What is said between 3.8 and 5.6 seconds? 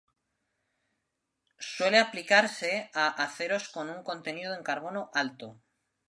un contenido en carbono alto.